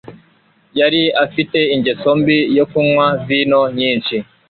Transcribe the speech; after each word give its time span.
Yari 0.79 1.01
afite 1.25 1.59
ingeso 1.75 2.09
mbi 2.19 2.37
yo 2.57 2.65
kunywa 2.71 3.07
vino 3.27 3.61
nyinshi. 3.77 4.15